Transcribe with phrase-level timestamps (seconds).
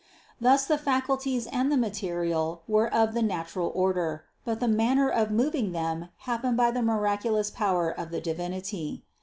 [0.39, 5.29] Thus the faculties and the material were of the natural order, but the manner of
[5.29, 9.03] moving them happened by the miraculous power of the Divinity.